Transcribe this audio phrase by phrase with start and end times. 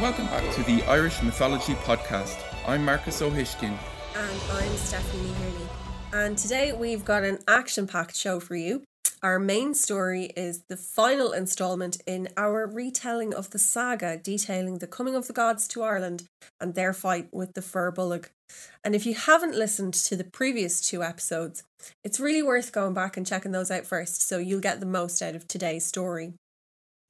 [0.00, 2.42] Welcome back to the Irish Mythology Podcast.
[2.66, 3.78] I'm Marcus O'Hishkin.
[4.16, 5.68] And I'm Stephanie Hurley.
[6.12, 8.82] And today we've got an action packed show for you.
[9.22, 14.88] Our main story is the final installment in our retelling of the saga detailing the
[14.88, 16.24] coming of the gods to Ireland
[16.60, 18.26] and their fight with the Firbolg.
[18.82, 21.62] And if you haven't listened to the previous two episodes,
[22.02, 25.22] it's really worth going back and checking those out first so you'll get the most
[25.22, 26.34] out of today's story.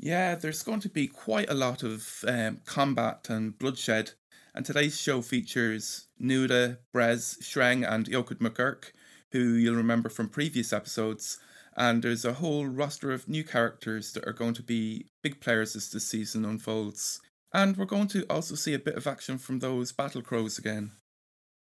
[0.05, 4.11] Yeah, there's going to be quite a lot of um, combat and bloodshed,
[4.55, 8.93] and today's show features Nuda, Brez, Shreng, and Eochaid McGurk,
[9.33, 11.39] who you'll remember from previous episodes,
[11.75, 15.75] and there's a whole roster of new characters that are going to be big players
[15.75, 17.23] as the season unfolds.
[17.55, 20.93] And we're going to also see a bit of action from those battle crows again.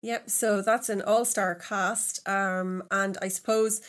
[0.01, 2.27] Yep, so that's an all star cast.
[2.27, 3.83] Um, and I suppose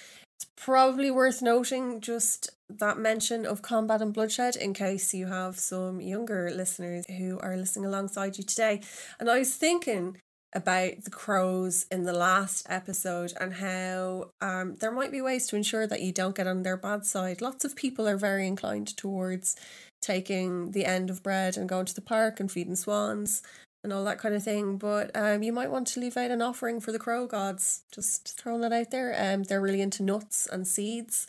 [0.44, 5.58] it's probably worth noting just that mention of combat and bloodshed in case you have
[5.58, 8.82] some younger listeners who are listening alongside you today.
[9.20, 10.18] And I was thinking
[10.54, 15.56] about the crows in the last episode and how um, there might be ways to
[15.56, 17.42] ensure that you don't get on their bad side.
[17.42, 19.56] Lots of people are very inclined towards
[20.02, 23.42] taking the end of bread and going to the park and feeding swans
[23.84, 24.78] and all that kind of thing.
[24.78, 27.84] But um, you might want to leave out an offering for the crow gods.
[27.92, 29.16] Just throwing that out there.
[29.18, 31.28] Um, they're really into nuts and seeds.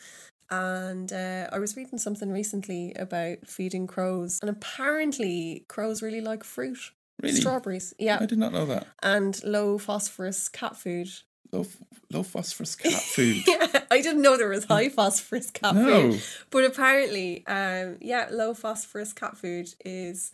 [0.51, 6.45] And uh, I was reading something recently about feeding crows, and apparently crows really like
[6.45, 6.79] fruit.
[7.23, 7.35] Really?
[7.37, 8.19] Strawberries, yeah.
[8.21, 8.87] I did not know that.
[9.03, 11.09] And low phosphorus cat food.
[11.53, 11.65] Low,
[12.13, 13.43] low phosphorus cat food.
[13.47, 16.11] yeah, I didn't know there was high phosphorus cat No.
[16.13, 16.23] food.
[16.51, 20.33] But apparently, um, yeah, low phosphorus cat food is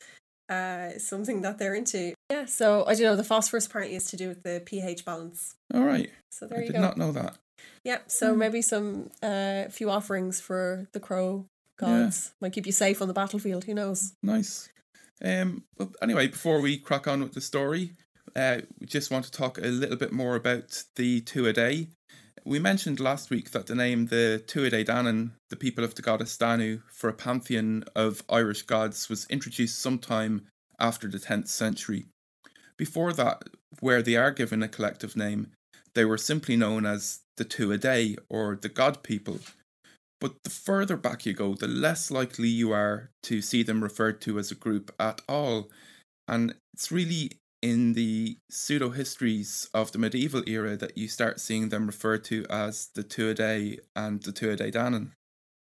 [0.51, 2.13] uh something that they're into.
[2.31, 3.17] Yeah, so I don't know.
[3.17, 5.55] The phosphorus apparently is to do with the pH balance.
[5.73, 6.11] All right.
[6.31, 6.81] So there I you did go.
[6.83, 7.37] not know that.
[7.85, 8.39] Yeah, so Hmm.
[8.41, 11.47] maybe some uh few offerings for the crow
[11.79, 13.65] gods might keep you safe on the battlefield.
[13.65, 14.13] Who knows?
[14.23, 14.69] Nice.
[15.23, 17.93] Um, but anyway, before we crack on with the story,
[18.37, 21.89] uh, we just want to talk a little bit more about the Tuatha.
[22.45, 26.03] We mentioned last week that the name the Tuatha De Danann, the people of the
[26.03, 30.47] goddess Danu, for a pantheon of Irish gods, was introduced sometime
[30.79, 32.07] after the 10th century.
[32.79, 33.43] Before that,
[33.81, 35.53] where they are given a collective name,
[35.95, 39.41] they were simply known as the Tuatha or the God people.
[40.19, 44.21] But the further back you go, the less likely you are to see them referred
[44.23, 45.69] to as a group at all.
[46.27, 51.69] And it's really in the pseudo histories of the medieval era that you start seeing
[51.69, 55.11] them referred to as the Tuatha and the Tuatha Danann.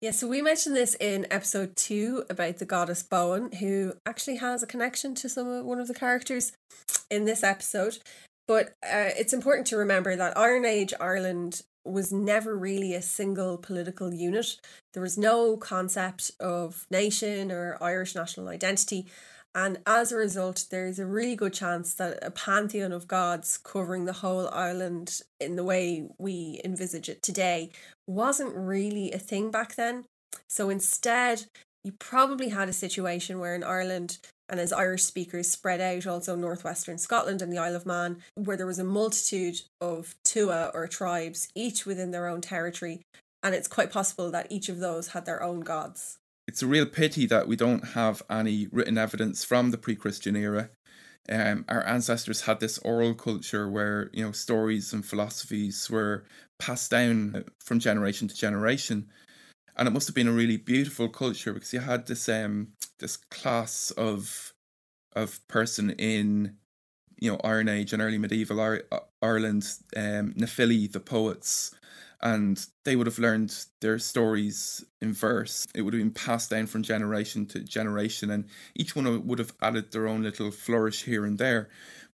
[0.00, 4.62] Yeah, so we mentioned this in episode two about the goddess Boann, who actually has
[4.62, 6.52] a connection to some of one of the characters
[7.10, 7.98] in this episode.
[8.46, 13.58] But uh, it's important to remember that Iron Age Ireland was never really a single
[13.58, 14.56] political unit.
[14.94, 19.06] There was no concept of nation or Irish national identity.
[19.54, 24.04] And as a result, there's a really good chance that a pantheon of gods covering
[24.04, 27.70] the whole island in the way we envisage it today
[28.06, 30.04] wasn't really a thing back then.
[30.48, 31.46] So instead,
[31.84, 36.34] you probably had a situation where in Ireland and as Irish speakers spread out also
[36.34, 40.86] northwestern Scotland and the Isle of Man, where there was a multitude of tua or
[40.86, 43.02] tribes, each within their own territory.
[43.42, 46.18] And it's quite possible that each of those had their own gods.
[46.48, 50.34] It's a real pity that we don't have any written evidence from the pre Christian
[50.34, 50.70] era.
[51.28, 56.24] Um, our ancestors had this oral culture where you know stories and philosophies were
[56.58, 59.08] passed down from generation to generation,
[59.76, 63.18] and it must have been a really beautiful culture because you had this um this
[63.18, 64.54] class of
[65.14, 66.56] of person in
[67.20, 68.78] you know Iron Age and early medieval
[69.20, 71.74] Ireland, um, Nephili, the poets,
[72.20, 75.66] and they would have learned their stories in verse.
[75.74, 79.54] It would have been passed down from generation to generation, and each one would have
[79.62, 81.68] added their own little flourish here and there.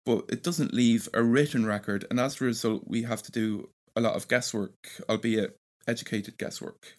[0.06, 3.70] But it doesn't leave a written record, and as a result, we have to do
[3.96, 5.58] a lot of guesswork, albeit
[5.88, 6.96] educated guesswork.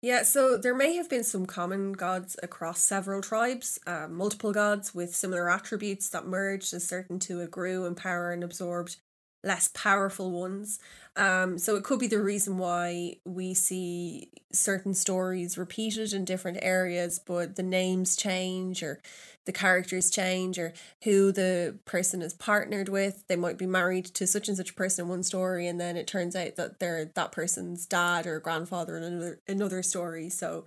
[0.00, 4.94] Yeah, so there may have been some common gods across several tribes, uh, multiple gods
[4.94, 8.96] with similar attributes that merged as certain tua grew in power and absorbed
[9.42, 10.78] less powerful ones.
[11.18, 16.60] Um, so it could be the reason why we see certain stories repeated in different
[16.62, 19.00] areas, but the names change or
[19.44, 23.24] the characters change or who the person is partnered with.
[23.26, 26.06] They might be married to such and such person in one story, and then it
[26.06, 30.28] turns out that they're that person's dad or grandfather in another another story.
[30.28, 30.66] So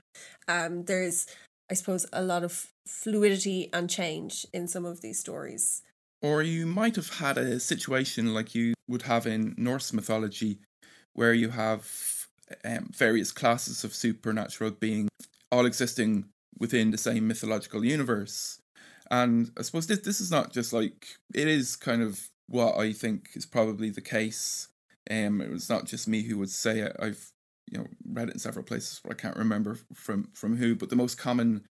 [0.49, 1.27] um, there's,
[1.69, 5.81] I suppose, a lot of fluidity and change in some of these stories.
[6.21, 10.59] Or you might have had a situation like you would have in Norse mythology,
[11.13, 12.27] where you have
[12.63, 15.09] um, various classes of supernatural beings
[15.51, 16.25] all existing
[16.57, 18.59] within the same mythological universe.
[19.09, 22.93] And I suppose this this is not just like it is kind of what I
[22.93, 24.69] think is probably the case.
[25.09, 26.95] Um, it's not just me who would say it.
[26.99, 27.31] I've
[27.69, 30.75] you know read it in several places, but I can't remember from from who.
[30.75, 31.65] But the most common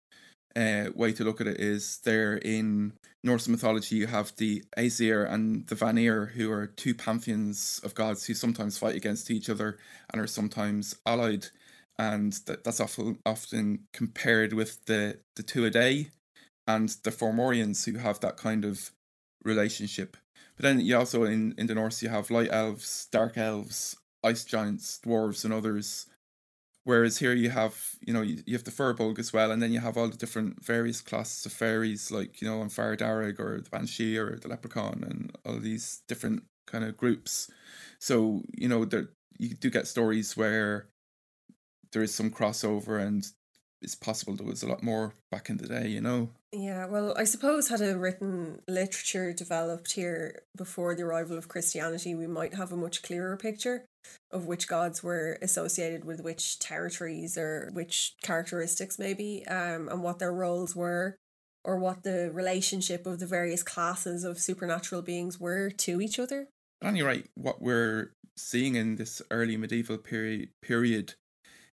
[0.56, 2.92] uh, way to look at it is there in
[3.22, 3.96] Norse mythology.
[3.96, 8.78] You have the Aesir and the Vanir, who are two pantheons of gods who sometimes
[8.78, 9.78] fight against each other
[10.12, 11.46] and are sometimes allied,
[11.98, 16.10] and that, that's often often compared with the the Tuatha Dé,
[16.66, 18.90] and the Fomorians who have that kind of
[19.44, 20.16] relationship.
[20.56, 24.44] But then you also in, in the Norse you have light elves, dark elves, ice
[24.44, 26.06] giants, dwarves, and others
[26.90, 29.70] Whereas here you have, you know, you, you have the Firbolg as well, and then
[29.70, 33.38] you have all the different various classes of fairies, like, you know, on Far Darrig
[33.38, 37.48] or the Banshee or the Leprechaun and all these different kind of groups.
[38.00, 40.88] So, you know, there you do get stories where
[41.92, 43.24] there is some crossover and
[43.82, 46.30] it's possible there was a lot more back in the day, you know.
[46.52, 52.14] Yeah, well, I suppose had a written literature developed here before the arrival of Christianity,
[52.14, 53.84] we might have a much clearer picture
[54.32, 60.18] of which gods were associated with which territories or which characteristics maybe um and what
[60.18, 61.16] their roles were
[61.64, 66.48] or what the relationship of the various classes of supernatural beings were to each other.
[66.80, 71.14] And you're right, what we're seeing in this early medieval period period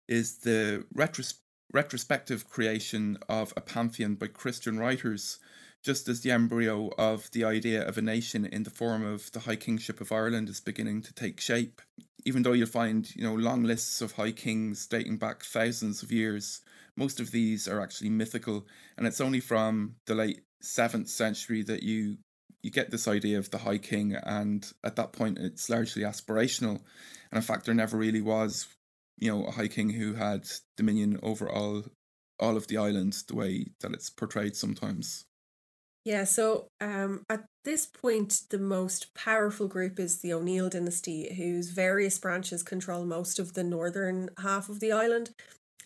[0.07, 1.39] is the retros-
[1.71, 5.39] retrospective creation of a pantheon by Christian writers
[5.83, 9.41] just as the embryo of the idea of a nation in the form of the
[9.41, 11.81] High Kingship of Ireland is beginning to take shape.
[12.25, 16.11] Even though you'll find, you know, long lists of high kings dating back thousands of
[16.11, 16.61] years,
[16.97, 18.65] most of these are actually mythical,
[18.97, 22.17] and it's only from the late seventh century that you
[22.63, 26.81] you get this idea of the High King, and at that point it's largely aspirational.
[27.31, 28.67] And in fact, there never really was,
[29.17, 31.85] you know, a High King who had dominion over all
[32.39, 35.25] all of the islands the way that it's portrayed sometimes.
[36.05, 41.71] Yeah, so um, at this point, the most powerful group is the O'Neill dynasty, whose
[41.71, 45.31] various branches control most of the northern half of the island.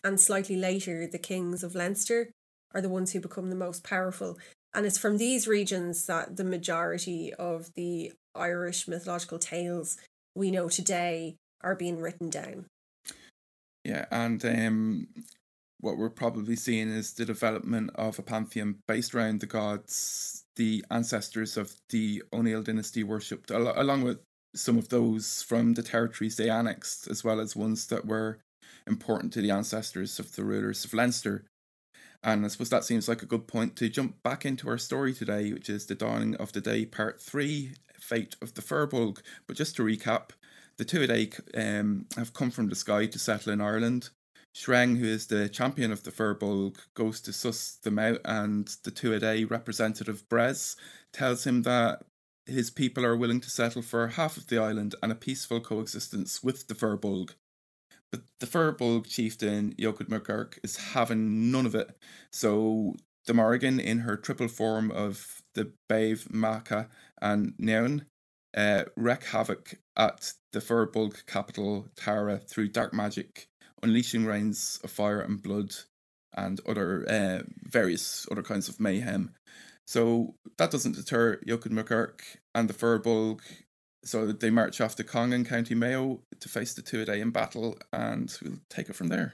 [0.03, 2.29] And slightly later, the kings of Leinster
[2.75, 4.37] are the ones who become the most powerful.
[4.75, 9.97] And it's from these regions that the majority of the Irish mythological tales
[10.35, 12.65] we know today are being written down.
[13.83, 15.07] Yeah, and um,
[15.79, 20.83] what we're probably seeing is the development of a pantheon based around the gods the
[20.91, 24.19] ancestors of the O'Neill dynasty worshipped, al- along with
[24.55, 28.39] some of those from the territories they annexed, as well as ones that were
[28.85, 31.45] important to the ancestors of the rulers of Leinster.
[32.23, 35.13] And I suppose that seems like a good point to jump back into our story
[35.13, 39.19] today, which is the dawning of the day, part three, fate of the Firbolg.
[39.47, 40.31] But just to recap,
[40.81, 41.39] the Tuatha
[41.79, 44.09] um, have come from the sky to settle in Ireland.
[44.55, 48.89] Shreng, who is the champion of the Firbolg, goes to suss them out, and the
[48.89, 50.75] Tuatha representative Brez
[51.13, 52.01] tells him that
[52.47, 56.43] his people are willing to settle for half of the island and a peaceful coexistence
[56.43, 57.35] with the Firbolg.
[58.11, 61.95] But the Firbolg chieftain, Eochaid MacGurk, is having none of it.
[62.31, 62.95] So
[63.27, 66.89] the Morrigan, in her triple form of the Bave, Macha,
[67.21, 68.07] and Neon,
[68.55, 73.47] uh, wreak havoc at the Firbolg capital, Tara, through dark magic
[73.83, 75.73] unleashing rains of fire and blood
[76.33, 79.33] and other uh, various other kinds of mayhem.
[79.85, 82.21] So that doesn't deter Eochaid MacGurk
[82.55, 83.41] and the Firbolg.
[84.03, 87.77] So they march off to Cong in County Mayo to face the Tuatha in battle,
[87.93, 89.33] and we'll take it from there.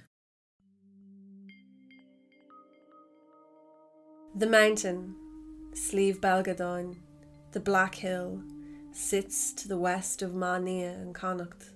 [4.35, 5.15] The mountain,
[5.73, 6.97] Slieve Belgadon,
[7.53, 8.41] the Black Hill,
[8.97, 11.69] sits to the west of Mania and Connacht.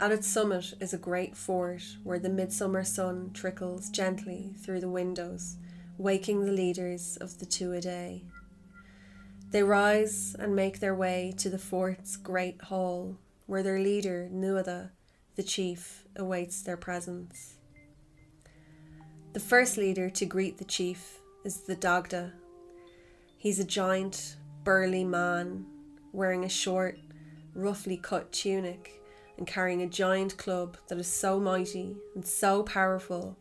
[0.00, 4.88] At its summit is a great fort where the midsummer sun trickles gently through the
[4.88, 5.58] windows,
[5.98, 8.20] waking the leaders of the Tuatha.
[9.52, 13.16] They rise and make their way to the fort's great hall,
[13.46, 14.90] where their leader, Nuada,
[15.36, 17.54] the chief, awaits their presence.
[19.34, 22.32] The first leader to greet the chief is the Dagda.
[23.38, 25.66] He's a giant, burly man
[26.12, 26.98] wearing a short,
[27.54, 29.02] roughly cut tunic
[29.38, 33.36] and carrying a giant club that is so mighty and so powerful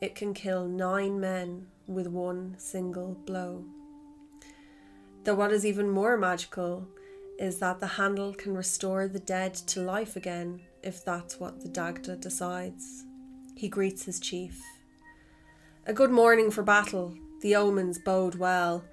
[0.00, 3.64] it can kill nine men with one single blow.
[5.24, 6.88] Though what is even more magical
[7.38, 11.68] is that the handle can restore the dead to life again if that's what the
[11.68, 13.04] Dagda decides.
[13.56, 14.60] He greets his chief.
[15.86, 17.14] A good morning for battle.
[17.42, 18.84] The omens bode well.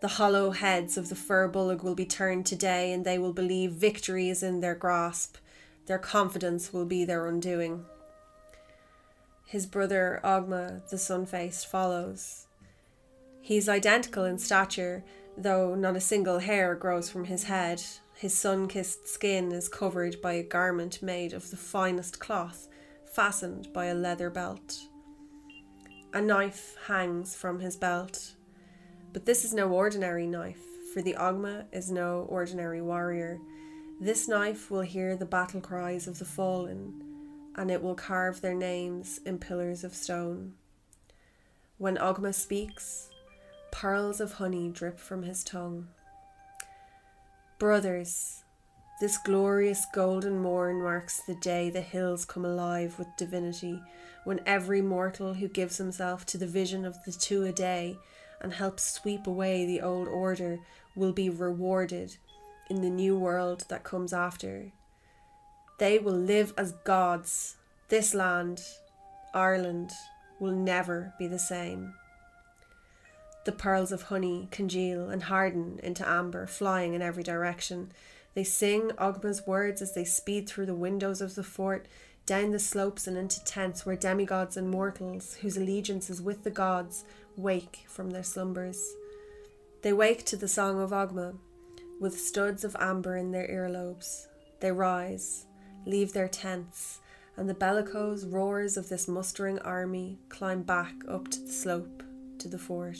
[0.00, 4.28] The hollow heads of the Firbolg will be turned today, and they will believe victory
[4.28, 5.36] is in their grasp
[5.88, 7.86] their confidence will be their undoing.
[9.46, 12.46] His brother Ogma, the sun faced, follows.
[13.40, 15.02] He's identical in stature,
[15.38, 17.82] though not a single hair grows from his head.
[18.14, 22.68] His sun kissed skin is covered by a garment made of the finest cloth,
[23.06, 24.78] fastened by a leather belt.
[26.12, 28.34] A knife hangs from his belt.
[29.12, 30.62] But this is no ordinary knife,
[30.92, 33.38] for the Ogma is no ordinary warrior.
[34.00, 37.02] This knife will hear the battle cries of the fallen,
[37.56, 40.54] and it will carve their names in pillars of stone.
[41.78, 43.08] When Ogma speaks,
[43.70, 45.88] pearls of honey drip from his tongue.
[47.58, 48.44] Brothers,
[49.00, 53.80] this glorious golden morn marks the day the hills come alive with divinity,
[54.24, 57.96] when every mortal who gives himself to the vision of the Tuatha Dé
[58.40, 60.58] and help sweep away the old order
[60.94, 62.16] will be rewarded
[62.68, 64.72] in the new world that comes after.
[65.78, 67.56] They will live as gods.
[67.88, 68.62] This land,
[69.32, 69.92] Ireland,
[70.40, 71.94] will never be the same.
[73.44, 77.92] The pearls of honey congeal and harden into amber, flying in every direction.
[78.34, 81.86] They sing Ogma's words as they speed through the windows of the fort,
[82.26, 86.50] down the slopes and into tents where demigods and mortals, whose allegiance is with the
[86.50, 87.04] gods,
[87.38, 88.94] wake from their slumbers.
[89.82, 91.36] They wake to the song of Ogma,
[92.00, 94.26] with studs of amber in their earlobes.
[94.60, 95.46] They rise,
[95.86, 97.00] leave their tents,
[97.36, 102.02] and the bellicose roars of this mustering army climb back up to the slope
[102.38, 102.98] to the fort.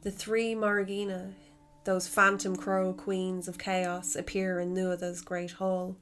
[0.00, 1.34] The three Morrigeena,
[1.84, 5.98] those phantom crow queens of chaos, appear in Nuada's great hall.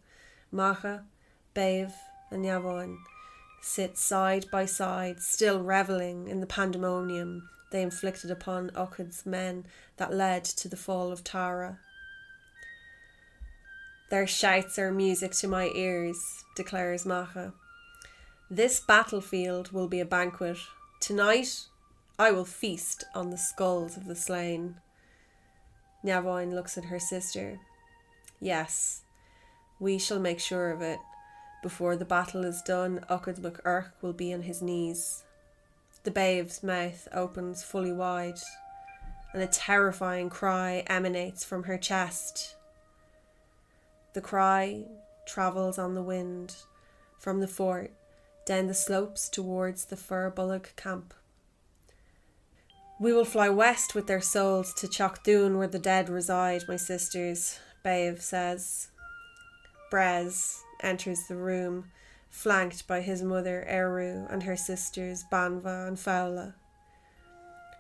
[0.53, 1.05] Macha,
[1.53, 1.95] Bave,
[2.31, 2.97] and Yavon
[3.61, 9.65] sit side by side, still revelling in the pandemonium they inflicted upon Ochud's men
[9.97, 11.79] that led to the fall of Tara.
[14.11, 17.53] Their shouts are music to my ears, declares Macha.
[18.51, 20.59] This battlefield will be a banquet.
[21.01, 21.67] Tonight
[22.19, 24.77] I will feast on the skulls of the slain.
[26.05, 27.61] Nyavoin looks at her sister.
[28.41, 29.03] Yes,
[29.79, 30.99] we shall make sure of it.
[31.63, 35.25] Before the battle is done, Ochud MacUrk will be on his knees.
[36.05, 38.39] The babe's mouth opens fully wide,
[39.35, 42.57] and a terrifying cry emanates from her chest.
[44.15, 44.85] The cry
[45.27, 46.57] travels on the wind
[47.19, 47.93] from the fort
[48.47, 51.13] down the slopes towards the Firbolg camp.
[52.99, 57.59] We will fly west with their souls to Chocdoon where the dead reside, my sisters,
[57.83, 58.89] Bave says.
[59.93, 61.87] Brez enters the room,
[62.29, 66.55] flanked by his mother Eru and her sisters Banva and Fowla.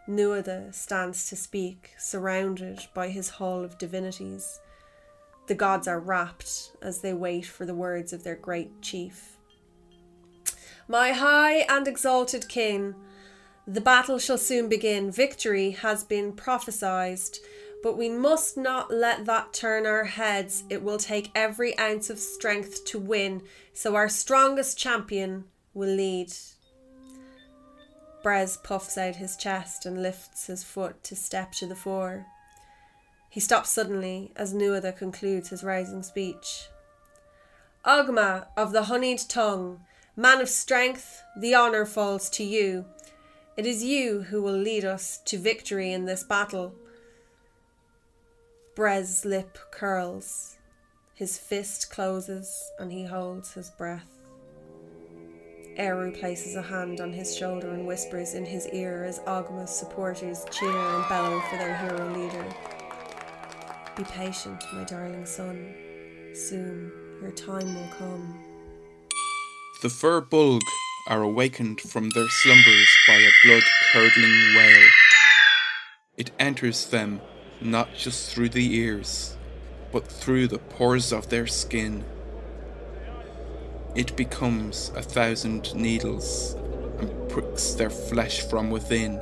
[0.08, 4.60] Nuada stands to speak, surrounded by his hall of divinities.
[5.46, 9.36] The gods are rapt as they wait for the words of their great chief.
[10.88, 12.96] My high and exalted king,
[13.66, 15.12] the battle shall soon begin.
[15.12, 17.20] Victory has been prophesied
[17.82, 20.64] but we must not let that turn our heads.
[20.68, 26.32] It will take every ounce of strength to win, so our strongest champion will lead.
[28.22, 32.26] Brez puffs out his chest and lifts his foot to step to the fore.
[33.30, 36.68] He stops suddenly as Nuada concludes his rising speech.
[37.84, 39.80] Ogma of the honeyed tongue,
[40.16, 42.84] man of strength, the honour falls to you.
[43.56, 46.74] It is you who will lead us to victory in this battle.
[48.76, 50.56] Brez's lip curls,
[51.14, 54.20] his fist closes, and he holds his breath.
[55.76, 60.44] Eru places a hand on his shoulder and whispers in his ear as Ogma's supporters
[60.52, 62.44] cheer and bellow for their hero leader.
[63.96, 65.74] Be patient, my darling son.
[66.32, 68.38] Soon your time will come.
[69.82, 70.62] The Fir Bolg
[71.08, 74.88] are awakened from their slumbers by a blood curdling wail.
[76.16, 77.20] It enters them
[77.60, 79.36] not just through the ears,
[79.92, 82.04] but through the pores of their skin.
[83.94, 86.54] It becomes a thousand needles
[86.98, 89.20] and pricks their flesh from within.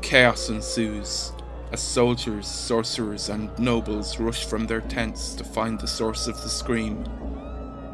[0.00, 1.32] Chaos ensues
[1.70, 6.48] as soldiers, sorcerers, and nobles rush from their tents to find the source of the
[6.48, 7.04] scream.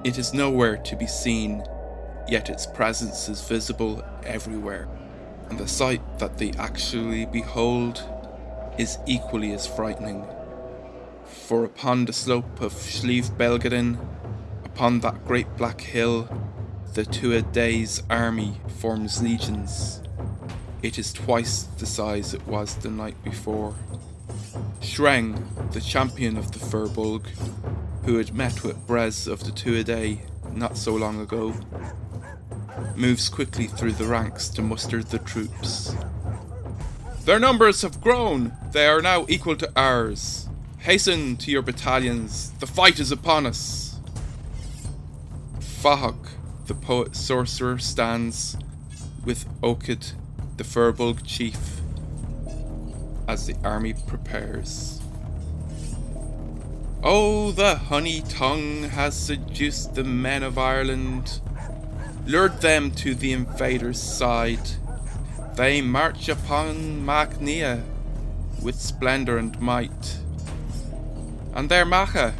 [0.04, 1.64] It is nowhere to be seen,
[2.28, 4.86] yet its presence is visible everywhere
[5.48, 8.02] and the sight that they actually behold
[8.78, 10.24] is equally as frightening.
[11.24, 13.98] For upon the slope of Slieve Belgadin,
[14.64, 16.28] upon that great black hill,
[16.94, 20.00] the Tuatha Dé's army forms legions.
[20.82, 23.74] It is twice the size it was the night before.
[24.80, 27.26] Shreng, the champion of the Fir Bolg,
[28.04, 30.18] who had met with Brez of the Tuatha Dé
[30.54, 31.54] not so long ago,
[32.96, 35.94] moves quickly through the ranks to muster the troops.
[37.24, 38.52] Their numbers have grown.
[38.72, 40.48] They are now equal to ours.
[40.78, 42.50] Hasten to your battalions.
[42.60, 43.98] The fight is upon us.
[45.58, 46.28] Fahak,
[46.66, 48.56] the poet sorcerer, stands
[49.24, 50.12] with Okid,
[50.56, 51.80] the Firbolg chief,
[53.26, 55.00] as the army prepares.
[57.02, 61.40] Oh, the honey tongue has seduced the men of Ireland,
[62.26, 64.70] lured them to the invader's side.
[65.56, 67.82] They march upon Macnia
[68.62, 70.18] with splendour and might,
[71.54, 72.34] and their Macha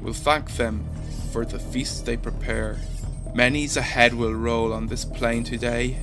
[0.00, 0.84] will thank them
[1.32, 2.78] for the feast they prepare.
[3.34, 5.98] Many's a head will roll on this plain today.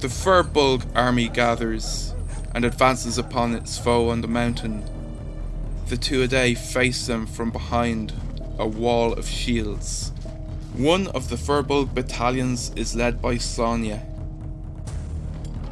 [0.00, 2.14] The Firbolg army gathers
[2.54, 4.84] and advances upon its foe on the mountain.
[5.88, 8.12] The Tuatha face them from behind
[8.58, 10.12] a wall of shields.
[10.76, 14.02] One of the Firbolg battalions is led by Sonia.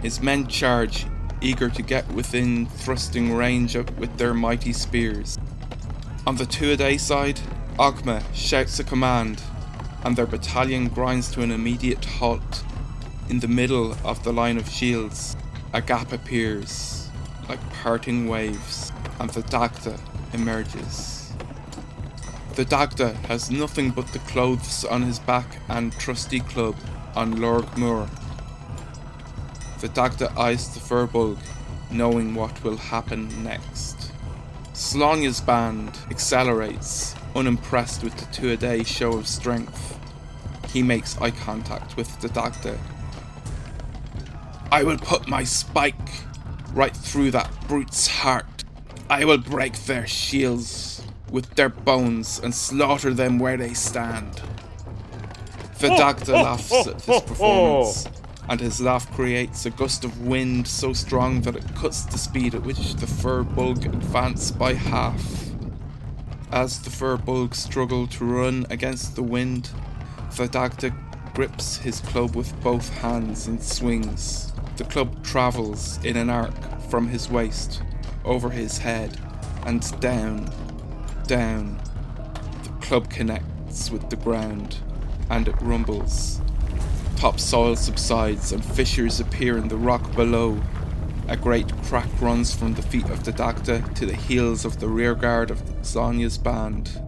[0.01, 1.05] His men charge,
[1.43, 5.39] eager to get within thrusting range with their mighty spears.
[6.27, 7.39] On the Tuatha side,
[7.79, 9.43] Ogma shouts a command
[10.05, 12.65] and their battalion grinds to an immediate halt.
[13.29, 15.37] In the middle of the line of shields,
[15.75, 17.11] a gap appears,
[17.47, 19.99] like parting waves, and the Dagda
[20.33, 21.14] emerges.
[22.57, 26.77] The Dagda has nothing but the clothes on his back and trusty club
[27.17, 28.09] on Lorg Mór.
[29.81, 31.39] The Dagda eyes the Firbolg,
[31.91, 34.13] knowing what will happen next.
[34.73, 39.99] Slánja's band accelerates, unimpressed with the Tuatha Dé show of strength.
[40.73, 42.79] He makes eye contact with the Dagda.
[44.71, 45.97] I will put my spike
[46.73, 48.63] right through that brute's heart.
[49.11, 50.94] I will break their shields
[51.35, 54.41] with their bones and slaughter them where they stand.
[55.81, 58.09] The Dagda laughs at this performance,
[58.49, 62.55] and his laugh creates a gust of wind so strong that it cuts the speed
[62.55, 65.51] at which the Firbolg advance by half.
[66.53, 69.71] As the Firbolg struggle to run against the wind,
[70.37, 70.95] Dagda
[71.35, 74.53] grips his club with both hands and swings.
[74.77, 76.55] The club travels in an arc
[76.91, 77.83] from his waist,
[78.25, 79.19] over his head,
[79.67, 80.49] and down,
[81.27, 81.81] down.
[82.63, 84.79] The club connects with the ground,
[85.31, 86.41] and it rumbles.
[87.17, 90.61] Topsoil subsides and fissures appear in the rock below.
[91.29, 94.89] A great crack runs from the feet of the Dagda to the heels of the
[94.89, 97.01] rearguard of Sonia's band.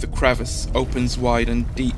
[0.00, 1.94] The crevice opens wide and deep,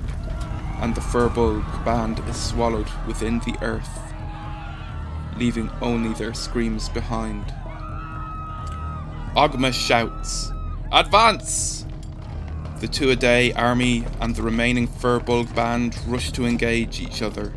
[0.81, 4.15] and the Firbolg band is swallowed within the earth,
[5.37, 7.53] leaving only their screams behind.
[9.35, 10.53] Ogma shouts,
[10.93, 11.85] Advance!
[12.81, 17.53] The Tuatha army and the remaining Firbolg band rush to engage each other.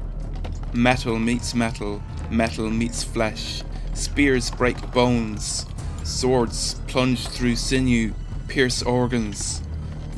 [0.74, 3.64] Metal meets metal, metal meets flesh,
[3.94, 5.68] spears break bones,
[6.04, 8.14] swords plunge through sinew,
[8.48, 9.62] pierce organs,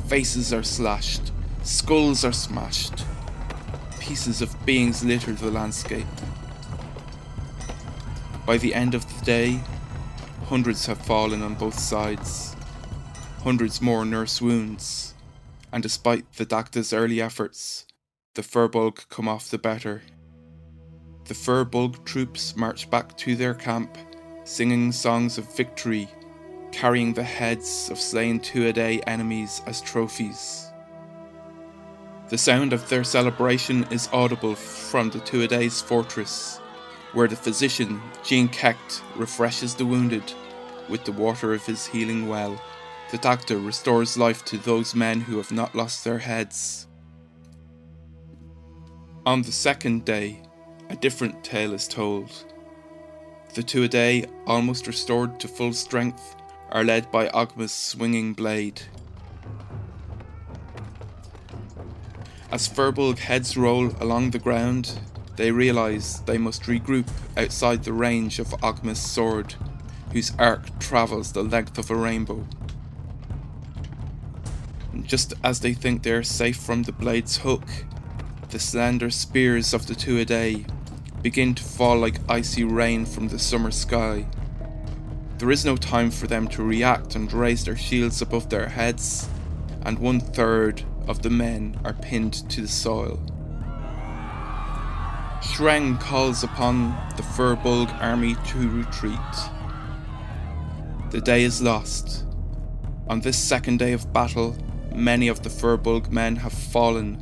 [0.06, 3.04] Faces are slashed, skulls are smashed,
[3.98, 6.06] pieces of beings litter the landscape.
[8.46, 9.60] By the end of the day,
[10.46, 12.56] hundreds have fallen on both sides.
[13.44, 15.14] Hundreds more nurse wounds,
[15.72, 17.86] and despite the Dagda's early efforts,
[18.34, 20.02] the Firbolg come off the better.
[21.24, 23.96] The Firbolg troops march back to their camp,
[24.44, 26.08] singing songs of victory
[26.72, 30.72] carrying the heads of slain Tuatha enemies as trophies.
[32.28, 36.58] The sound of their celebration is audible from the Tuatha's fortress,
[37.12, 40.32] where the physician, Dian Cécht, refreshes the wounded
[40.88, 42.60] with the water of his healing well.
[43.12, 46.86] The doctor restores life to those men who have not lost their heads.
[49.26, 50.40] On the second day,
[50.88, 52.30] a different tale is told.
[53.52, 56.36] The Tuatha, almost restored to full strength,
[56.70, 58.80] are led by Ogma's swinging blade.
[62.50, 64.98] As Firbolg heads roll along the ground,
[65.36, 69.54] they realise they must regroup outside the range of Ogma's sword,
[70.14, 72.46] whose arc travels the length of a rainbow.
[75.00, 77.64] Just as they think they are safe from the blade's hook,
[78.50, 80.64] the slender spears of the Tuatha
[81.22, 84.26] begin to fall like icy rain from the summer sky.
[85.38, 89.28] There is no time for them to react and raise their shields above their heads,
[89.82, 93.18] and one third of the men are pinned to the soil.
[95.42, 99.18] Shreng calls upon the Firbolg army to retreat.
[101.10, 102.24] The day is lost.
[103.08, 104.56] On this second day of battle,
[104.94, 107.18] many of the Firbolg men have fallen,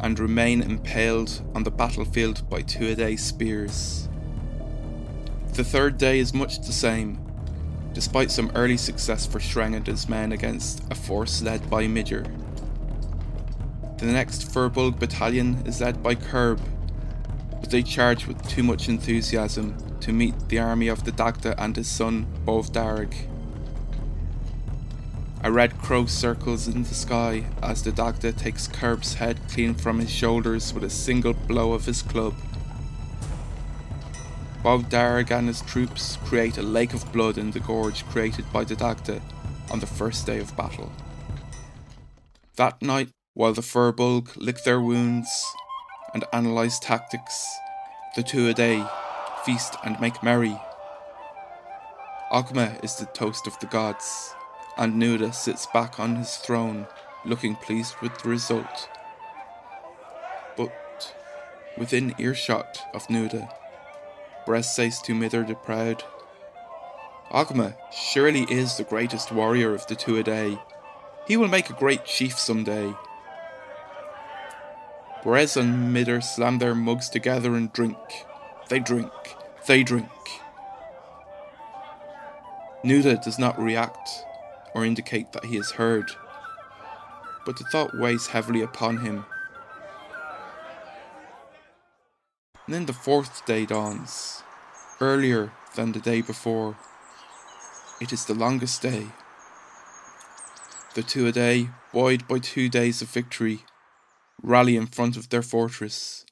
[0.00, 4.08] and remain impaled on the battlefield by Tuatha spears.
[5.54, 7.20] The third day is much the same,
[7.92, 12.24] despite some early success for Shreng and his men against a force led by Midger.
[13.98, 16.60] The next Firbolg battalion is led by Curb,
[17.60, 21.76] but they charge with too much enthusiasm to meet the army of the Dagda and
[21.76, 23.14] his son, Bovdarg.
[25.44, 29.98] A red crow circles in the sky as the Dagda takes Curb's head clean from
[29.98, 32.34] his shoulders with a single blow of his club.
[34.62, 38.76] Bovdarg and his troops create a lake of blood in the gorge created by the
[38.76, 39.20] Dagda
[39.72, 40.92] on the first day of battle.
[42.54, 45.44] That night, while the Firbolg lick their wounds
[46.14, 47.52] and analyse tactics,
[48.14, 48.90] the Tuatha Dé
[49.44, 50.56] feast and make merry.
[52.30, 54.34] Ogma is the toast of the gods,
[54.76, 56.86] and Nuda sits back on his throne,
[57.24, 58.88] looking pleased with the result.
[60.56, 61.14] But
[61.76, 63.48] within earshot of Nuda,
[64.46, 66.04] Brez says to Mither the Proud,
[67.30, 70.60] Ogma surely is the greatest warrior of the Tuatha.
[71.26, 72.94] He will make a great chief some day.
[75.22, 77.96] Brez and Mither slam their mugs together and drink.
[78.68, 79.12] They drink.
[79.66, 80.10] They drink.
[82.84, 84.24] Nuda does not react
[84.74, 86.10] or indicate that he has heard,
[87.44, 89.24] but the thought weighs heavily upon him.
[92.66, 94.42] And then the fourth day dawns,
[95.00, 96.76] earlier than the day before.
[98.00, 99.06] It is the longest day.
[100.94, 103.60] The Tuatha Dé, buoyed by two days of victory,
[104.42, 106.24] rally in front of their fortress.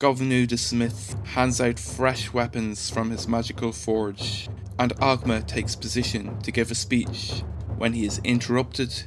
[0.00, 4.48] Govnu the smith hands out fresh weapons from his magical forge,
[4.80, 7.42] and Ogma takes position to give a speech
[7.76, 9.04] when he is interrupted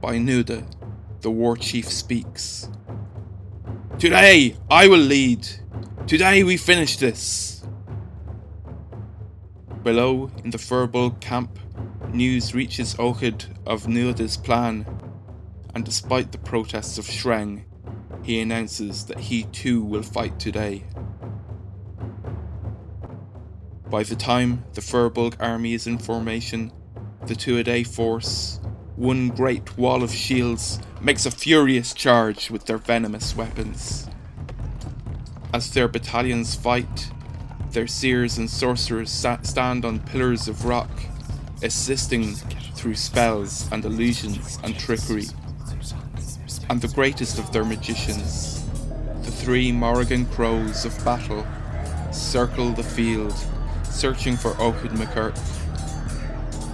[0.00, 0.66] by Nuda.
[1.20, 2.68] The war chief speaks.
[4.00, 5.46] Today I will lead.
[6.08, 7.64] Today we finish this.
[9.84, 11.56] Below in the Firbolg camp,
[12.12, 14.84] news reaches Ohid of Nuda's plan,
[15.72, 17.62] and despite the protests of Shreng,
[18.24, 20.82] he announces that he too will fight today.
[23.92, 26.72] By the time the Firbolg army is in formation,
[27.26, 28.58] the Tuatha force,
[28.96, 34.08] one great wall of shields, makes a furious charge with their venomous weapons.
[35.52, 37.10] As their battalions fight,
[37.72, 40.90] their seers and sorcerers stand on pillars of rock,
[41.62, 42.36] assisting
[42.74, 45.26] through spells and illusions and trickery
[46.70, 48.64] and the greatest of their magicians,
[49.20, 51.46] the three Morrigan crows of battle,
[52.10, 53.34] circle the field,
[53.92, 55.38] searching for Ohid McKirk.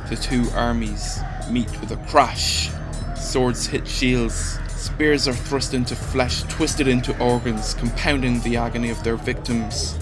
[0.09, 2.71] The two armies meet with a crash.
[3.17, 9.03] Swords hit shields, spears are thrust into flesh, twisted into organs, compounding the agony of
[9.05, 9.99] their victims.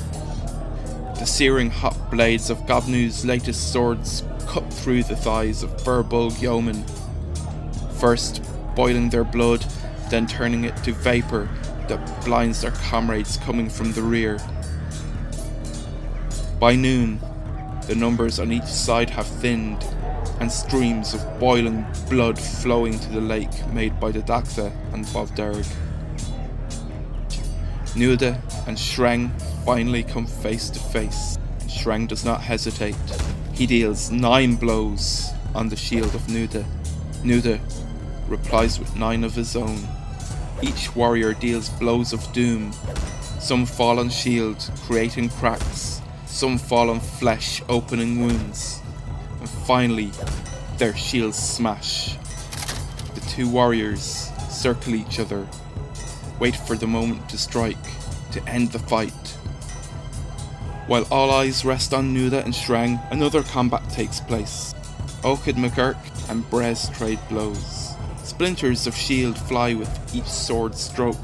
[1.19, 6.85] The searing hot blades of Govnu's latest swords cut through the thighs of Firbolg yeomen.
[7.99, 8.43] First,
[8.75, 9.65] boiling their blood,
[10.11, 11.49] then turning it to vapour
[11.89, 14.39] that blinds their comrades coming from the rear.
[16.59, 17.21] By noon,
[17.87, 19.85] the numbers on each side have thinned,
[20.41, 25.67] and streams of boiling blood flowing to the lake made by the Dagda and Bovdarg.
[27.95, 29.31] Nuda and Shreng
[29.67, 31.39] finally come face to face.
[31.67, 32.97] Shreng does not hesitate.
[33.53, 36.65] He deals nine blows on the shield of Nuda.
[37.23, 37.61] Nuda
[38.29, 39.87] replies with nine of his own.
[40.63, 42.73] Each warrior deals blows of doom.
[43.41, 46.01] Some fall on shield, creating cracks.
[46.37, 48.83] Some fall on flesh, opening wounds.
[49.41, 50.11] And finally,
[50.77, 52.19] their shields smash.
[53.15, 55.47] The two warriors circle each other,
[56.39, 57.87] wait for the moment to strike,
[58.33, 59.15] to end the fight.
[60.89, 64.75] While all eyes rest on Nuda and Shreng, another combat takes place.
[65.25, 65.97] Ohid McGurk
[66.29, 67.95] and Brez trade blows.
[68.25, 71.17] Splinters of shield fly with each sword stroke,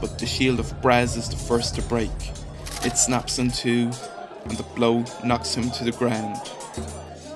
[0.00, 2.32] but the shield of Brez is the first to break.
[2.86, 3.90] It snaps in two,
[4.48, 6.36] and the blow knocks him to the ground.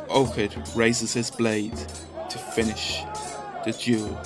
[0.08, 1.76] Ohid raises his blade
[2.28, 3.02] to finish
[3.64, 4.20] the duel.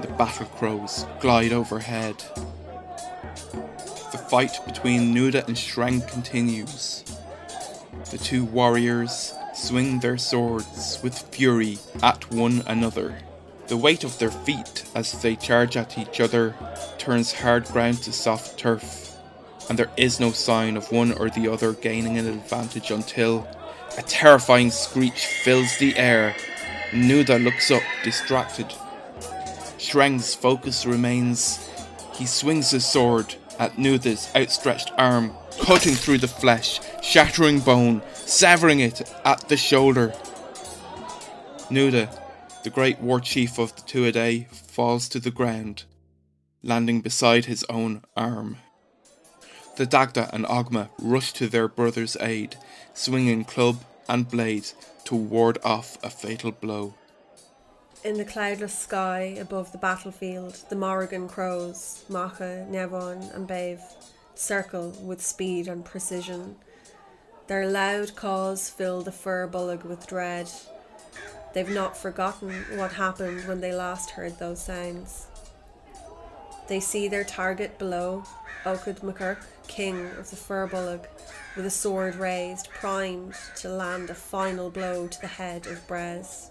[0.00, 2.16] The battle crows glide overhead.
[4.12, 7.04] The fight between Nuda and Shreng continues.
[8.10, 13.18] The two warriors swing their swords with fury at one another.
[13.66, 16.54] The weight of their feet as they charge at each other
[16.98, 19.09] turns hard ground to soft turf,
[19.70, 23.46] and there is no sign of one or the other gaining an advantage until
[23.96, 26.34] a terrifying screech fills the air.
[26.90, 28.66] Nuda looks up, distracted.
[29.78, 31.70] Shreng's focus remains.
[32.14, 38.80] He swings his sword at Nuda's outstretched arm, cutting through the flesh, shattering bone, severing
[38.80, 40.12] it at the shoulder.
[41.70, 42.10] Nuda,
[42.64, 45.84] the great war chief of the Tuatha, falls to the ground,
[46.60, 48.56] landing beside his own arm.
[49.80, 52.56] The Dagda and Ogma rush to their brother's aid,
[52.92, 54.72] swinging club and blade
[55.04, 56.92] to ward off a fatal blow.
[58.04, 63.80] In the cloudless sky above the battlefield, the Morrigan crows, Macha, Nevon, and Bave,
[64.34, 66.56] circle with speed and precision.
[67.46, 70.50] Their loud calls fill the Firbolg with dread.
[71.54, 75.28] They've not forgotten what happened when they last heard those sounds.
[76.68, 78.24] They see their target below,
[78.64, 79.38] Okid McKirk,
[79.70, 81.06] king of the Firbolg,
[81.56, 86.50] with a sword raised, primed to land a final blow to the head of Brez.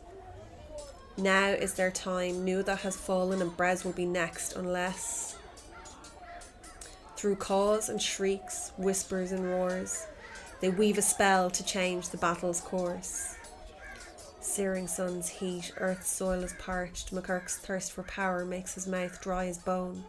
[1.18, 2.46] Now is their time.
[2.46, 5.36] Nuda has fallen and Brez will be next unless.
[7.18, 10.08] Through calls and shrieks, whispers and roars,
[10.62, 13.36] they weave a spell to change the battle's course.
[14.40, 19.48] Searing sun's heat, earth's soil is parched, McKirk's thirst for power makes his mouth dry
[19.48, 20.06] as bone.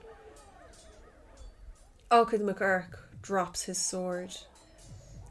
[2.11, 4.37] Okid McKirk drops his sword.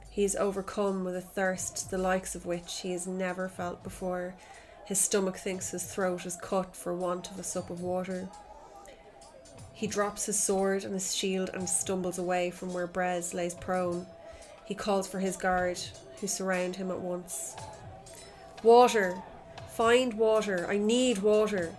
[0.10, 4.34] He is overcome with a thirst the likes of which he has never felt before.
[4.86, 8.30] His stomach thinks his throat is cut for want of a sup of water.
[9.74, 14.06] He drops his sword and his shield and stumbles away from where Brez lays prone.
[14.64, 15.82] He calls for his guard,
[16.22, 17.58] who surround him at once.
[18.64, 19.22] Water!
[19.76, 20.66] Find water!
[20.70, 21.76] I need water!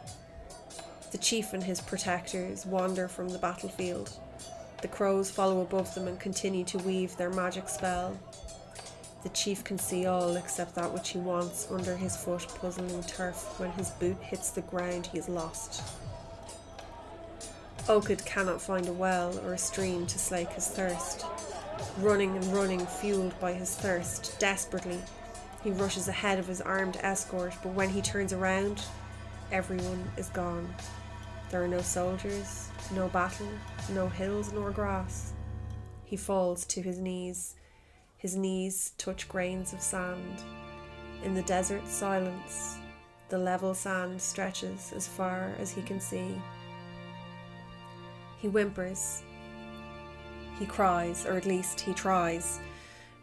[1.10, 4.12] The chief and his protectors wander from the battlefield.
[4.82, 8.18] The crows follow above them and continue to weave their magic spell.
[9.22, 13.60] The chief can see all except that which he wants under his foot puzzling turf.
[13.60, 15.82] When his boot hits the ground, he is lost.
[17.86, 21.26] Okid cannot find a well or a stream to slake his thirst.
[21.98, 25.00] Running and running, fueled by his thirst, desperately,
[25.62, 28.82] he rushes ahead of his armed escort, but when he turns around,
[29.52, 30.74] everyone is gone.
[31.50, 33.48] There are no soldiers, no battle,
[33.92, 35.32] no hills nor grass.
[36.04, 37.56] He falls to his knees.
[38.18, 40.44] His knees touch grains of sand.
[41.24, 42.78] In the desert silence,
[43.30, 46.40] the level sand stretches as far as he can see.
[48.38, 49.24] He whimpers.
[50.60, 52.60] He cries, or at least he tries,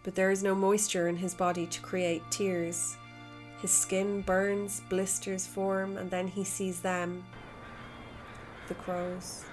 [0.04, 2.98] but there is no moisture in his body to create tears.
[3.62, 7.24] His skin burns, blisters form, and then he sees them
[8.67, 9.45] the crows.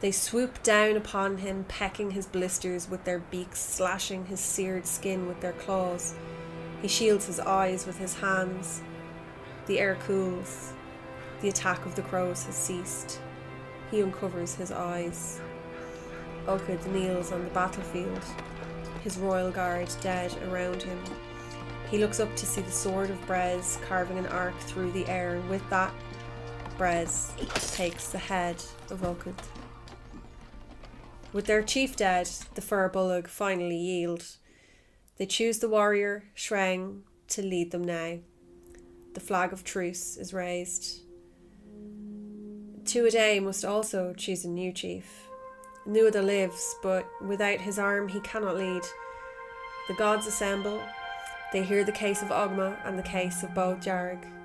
[0.00, 5.26] They swoop down upon him, pecking his blisters with their beaks, slashing his seared skin
[5.26, 6.14] with their claws.
[6.80, 8.80] He shields his eyes with his hands.
[9.66, 10.72] The air cools.
[11.42, 13.20] The attack of the crows has ceased.
[13.90, 15.40] He uncovers his eyes.
[16.46, 18.24] Okid kneels on the battlefield,
[19.04, 20.98] his royal guard dead around him.
[21.90, 25.36] He looks up to see the sword of Brez carving an arc through the air,
[25.36, 25.92] and with that,
[26.80, 27.30] Brez
[27.76, 28.56] takes the head
[28.88, 29.34] of Okid.
[31.30, 34.24] With their chief dead, the Firbolg finally yield.
[35.18, 38.20] They choose the warrior, Shreng, to lead them now.
[39.12, 41.02] The flag of truce is raised.
[42.84, 45.28] Tuatha must also choose a new chief.
[45.86, 48.84] Nuada lives, but without his arm he cannot lead.
[49.86, 50.80] The gods assemble.
[51.52, 54.39] They hear the case of Ogma and the case of Bode Jarg.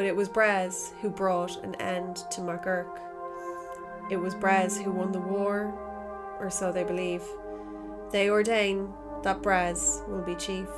[0.00, 3.00] But it was Brez who brought an end to MacGurk.
[4.10, 5.74] It was Brez who won the war,
[6.40, 7.22] or so they believe.
[8.10, 10.70] They ordain that Brez will be chief.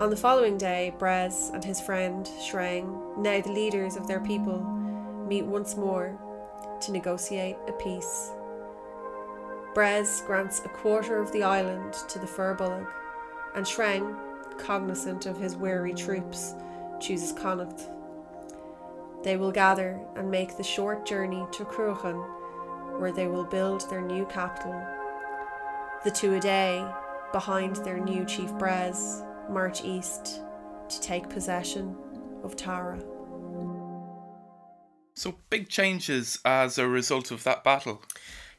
[0.00, 4.60] On the following day, Brez and his friend Shreng, now the leaders of their people,
[5.28, 6.18] meet once more
[6.80, 8.32] to negotiate a peace.
[9.72, 12.88] Brez grants a quarter of the island to the Firbolg,
[13.54, 14.16] and Shreng,
[14.58, 16.56] cognizant of his weary troops,
[17.00, 17.88] chooses Connacht.
[19.22, 24.02] They will gather and make the short journey to Cruachan, where they will build their
[24.02, 24.80] new capital.
[26.04, 26.94] The Tuatha,
[27.32, 30.42] behind their new chief Brez, march east
[30.88, 31.96] to take possession
[32.42, 33.02] of Tara.
[35.14, 38.02] So big changes as a result of that battle.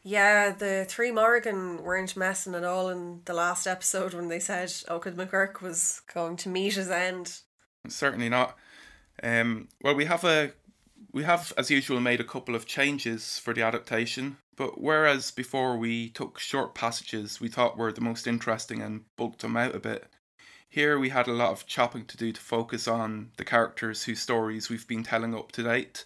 [0.01, 4.69] Yeah, the three Morrigan weren't messing at all in the last episode when they said
[4.69, 7.39] Okid McKirk was going to meet his end.
[7.89, 8.57] Certainly not.
[9.23, 10.51] Um, well, we have a
[11.11, 14.37] we have, as usual, made a couple of changes for the adaptation.
[14.57, 19.41] But whereas before we took short passages we thought were the most interesting and bulked
[19.41, 20.07] them out a bit,
[20.69, 24.19] Here we had a lot of chopping to do to focus on the characters whose
[24.19, 26.03] stories we've been telling up to date,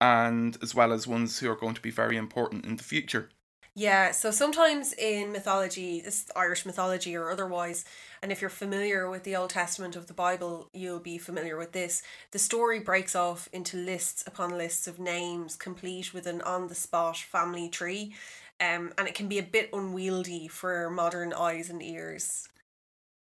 [0.00, 3.30] and as well as ones who are going to be very important in the future.
[3.78, 7.84] Yeah, so sometimes in mythology, this Irish mythology or otherwise,
[8.20, 11.70] and if you're familiar with the Old Testament of the Bible, you'll be familiar with
[11.70, 12.02] this.
[12.32, 16.74] The story breaks off into lists upon lists of names, complete with an on the
[16.74, 18.16] spot family tree,
[18.58, 22.48] um, and it can be a bit unwieldy for modern eyes and ears.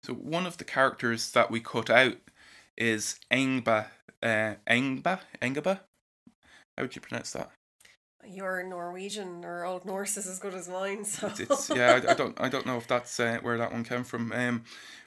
[0.04, 2.18] So one of the characters that we cut out
[2.76, 3.86] is Engba.
[4.22, 5.20] Uh, Engba?
[5.40, 5.80] Engaba?
[6.76, 7.52] How would you pronounce that?
[8.26, 11.04] Your Norwegian or Old Norse is as good as mine.
[11.04, 13.72] So It's, it's yeah, I, I don't I don't know if that's uh, where that
[13.72, 14.32] one came from.
[14.32, 14.64] Um,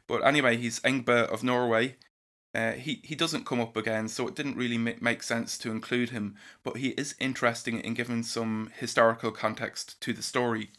[0.08, 1.96] but anyway, he's Engba of Norway.
[2.54, 5.72] Uh, he he doesn't come up again, so it didn't really ma- make sense to
[5.72, 6.36] include him.
[6.64, 10.72] But he is interesting in giving some historical context to the story.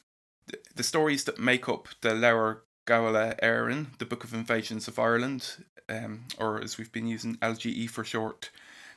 [0.47, 4.99] The, the stories that make up the Leabhar Gabhála Éireann, the Book of Invasions of
[4.99, 8.51] Ireland, um, or as we've been using LGE for short,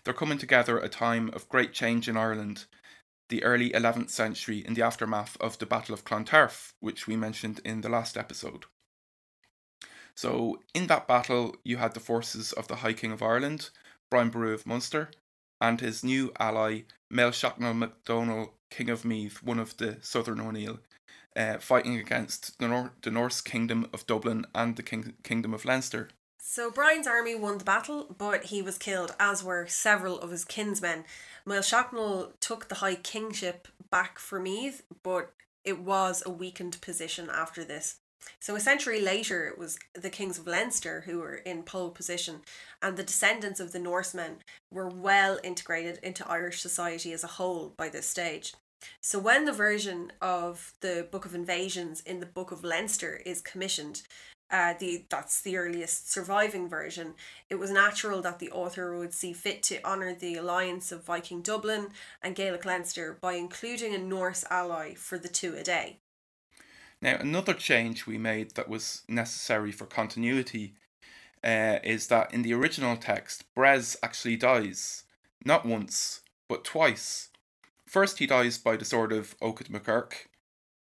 [0.04, 2.66] they're coming together at a time of great change in Ireland,
[3.30, 7.62] the early 11th century in the aftermath of the Battle of Clontarf, which we mentioned
[7.64, 8.66] in the last episode.
[10.16, 13.70] So, in that battle, you had the forces of the High King of Ireland,
[14.12, 15.12] Brian Boru of Munster,
[15.62, 16.82] and his new ally,
[17.14, 20.80] Maelsechnaill mac Domnaill, King of Meath, one of the Southern O'Neill,
[21.36, 25.66] uh, fighting against the, Nor- the Norse Kingdom of Dublin and the King- Kingdom of
[25.66, 26.10] Leinster.
[26.42, 30.46] So Brian's army won the battle, but he was killed, as were several of his
[30.46, 31.04] kinsmen.
[31.46, 37.64] Maelsechnaill took the high kingship back for Meath, but it was a weakened position after
[37.64, 37.98] this.
[38.40, 42.42] So a century later, it was the kings of Leinster who were in pole position,
[42.82, 44.38] and the descendants of the Norsemen
[44.72, 48.54] were well integrated into Irish society as a whole by this stage.
[49.02, 53.42] So when the version of the Book of Invasions in the Book of Leinster is
[53.42, 54.04] commissioned,
[54.52, 57.14] uh, the that's the earliest surviving version.
[57.50, 61.42] It was natural that the author would see fit to honour the alliance of Viking
[61.42, 61.90] Dublin
[62.22, 65.96] and Gaelic Leinster by including a Norse ally for the Tuatha Dé.
[67.02, 70.74] Now, another change we made that was necessary for continuity
[71.44, 75.04] uh, is that in the original text, Bres actually dies.
[75.46, 77.30] Not once, but twice.
[77.86, 80.12] First, he dies by the sword of Eochaid mac Eirc,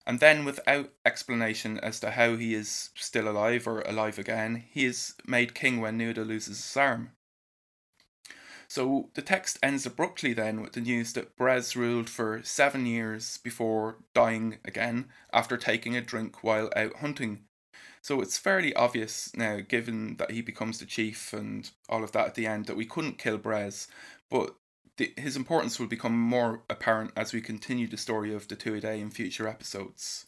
[0.09, 4.87] and then, without explanation as to how he is still alive or alive again, he
[4.87, 7.11] is made king when Nuada loses his arm.
[8.69, 13.37] So the text ends abruptly then with the news that Bres ruled for seven years
[13.37, 17.45] before dying again after taking a drink while out hunting.
[18.01, 22.29] So it's fairly obvious now, given that he becomes the chief and all of that
[22.29, 23.89] at the end, that we couldn't kill Bres,
[24.31, 24.55] but
[24.99, 28.83] the, his importance will become more apparent as we continue the story of the Tuatha
[28.83, 30.27] Dé in future episodes.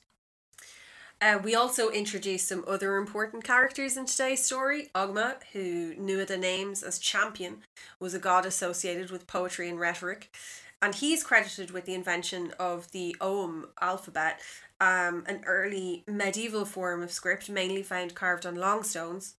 [1.23, 4.89] Uh, we also introduced some other important characters in today's story.
[4.95, 7.59] Ogma, who Nuada names as champion,
[7.99, 10.35] was a god associated with poetry and rhetoric,
[10.81, 14.41] and he's credited with the invention of the Ogham alphabet,
[14.81, 19.35] um, an early medieval form of script mainly found carved on long stones.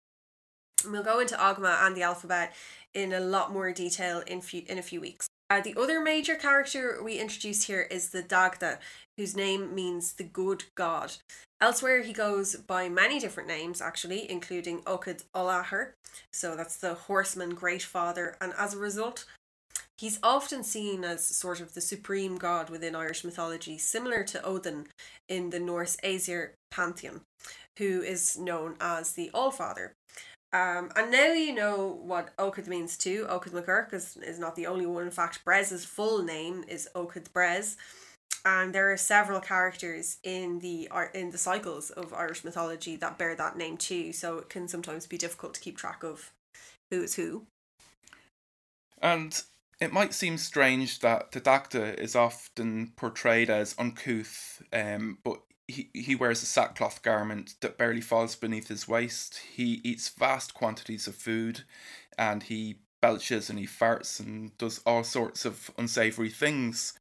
[0.84, 2.54] And we'll go into Ogma and the alphabet
[2.94, 5.28] in a lot more detail in few, in a few weeks.
[5.50, 8.80] Uh, the other major character we introduced here is the Dagda,
[9.18, 11.14] whose name means the good god.
[11.60, 15.92] Elsewhere, he goes by many different names, actually, including Eochaid Ollathair,
[16.32, 19.26] so that's the horseman great father, and as a result,
[19.98, 24.88] he's often seen as sort of the supreme god within Irish mythology, similar to Odin
[25.28, 27.22] in the Norse Aesir pantheon,
[27.78, 29.92] who is known as the Allfather.
[30.54, 33.26] Um, and now you know what Eochaid means too.
[33.30, 35.04] Eochaid mac Eirc is, is not the only one.
[35.04, 37.78] In fact, Bres's full name is Eochaid Bres.
[38.44, 43.36] And there are several characters in the in the cycles of Irish mythology that bear
[43.36, 46.32] that name too, so it can sometimes be difficult to keep track of
[46.90, 47.46] who is who.
[49.00, 49.40] And
[49.80, 55.90] it might seem strange that the Dagda is often portrayed as uncouth, um, but he,
[55.94, 59.42] he wears a sackcloth garment that barely falls beneath his waist.
[59.56, 61.64] He eats vast quantities of food
[62.18, 66.94] and he belches and he farts and does all sorts of unsavory things.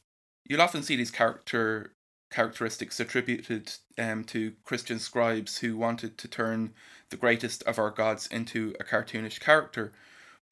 [0.48, 1.92] You'll often see these character
[2.30, 6.72] characteristics attributed um, to Christian scribes who wanted to turn
[7.10, 9.92] the greatest of our gods into a cartoonish character.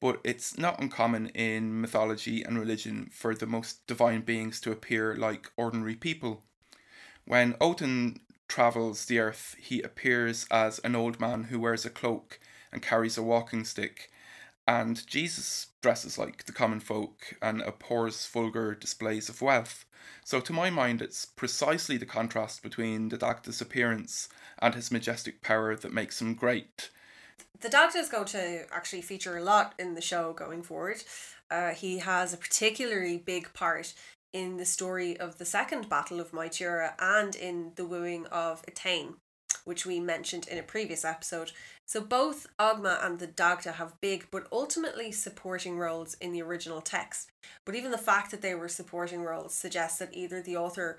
[0.01, 5.15] But it's not uncommon in mythology and religion for the most divine beings to appear
[5.15, 6.43] like ordinary people.
[7.29, 12.39] When Odin travels the earth, he appears as an old man who wears a cloak
[12.71, 14.09] and carries a walking stick,
[14.67, 19.85] and Jesus dresses like the common folk and abhors vulgar displays of wealth.
[20.25, 24.27] So, to my mind, it's precisely the contrast between the Dagda's appearance
[24.57, 26.89] and his majestic power that makes him great.
[27.61, 31.03] The Dagda is going to actually feature a lot in the show going forward.
[31.51, 33.93] Uh, he has a particularly big part
[34.33, 39.15] in the story of the second Battle of Moytura and in the wooing of Etain,
[39.65, 41.51] which we mentioned in a previous episode.
[41.85, 46.81] So both Ogma and the Dagda have big but ultimately supporting roles in the original
[46.81, 47.31] text.
[47.65, 50.97] But even the fact that they were supporting roles suggests that either the author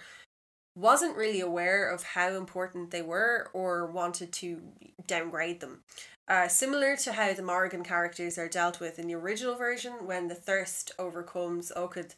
[0.77, 4.61] wasn't really aware of how important they were or wanted to
[5.07, 5.83] downgrade them.
[6.29, 10.29] Uh, similar to how the Morrigan characters are dealt with in the original version, when
[10.29, 12.15] the thirst overcomes Eochaid,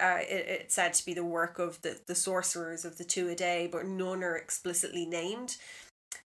[0.00, 3.70] uh, it, it's said to be the work of the, the sorcerers of the Tuatha,
[3.70, 5.56] but none are explicitly named.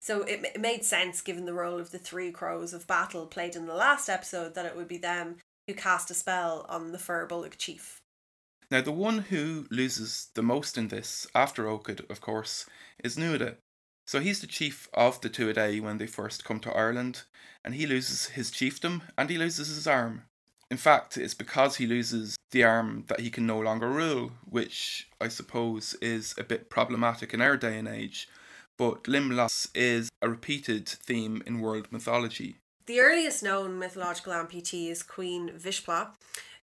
[0.01, 3.57] So it, it made sense, given the role of the three crows of battle played
[3.57, 6.99] in the last episode, that it would be them who cast a spell on the
[6.99, 8.01] Firbolg chief.
[8.71, 12.67] Now, the one who loses the most in this, after Eochaid, of course,
[13.03, 13.57] is Nuada.
[14.07, 17.23] So he's the chief of the Tuatha when they first come to Ireland,
[17.65, 20.25] and he loses his chiefdom and he loses his arm.
[20.71, 25.09] In fact, it's because he loses the arm that he can no longer rule, which
[25.21, 28.29] I suppose is a bit problematic in our day and age,
[28.77, 32.57] but limb loss is a repeated theme in world mythology.
[32.85, 36.11] The earliest known mythological amputee is Queen Vishpla,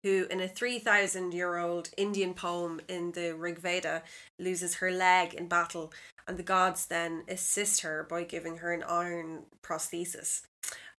[0.03, 4.03] who, in a 3,000 year old Indian poem in the Rig Veda,
[4.37, 5.93] loses her leg in battle,
[6.27, 10.41] and the gods then assist her by giving her an iron prosthesis.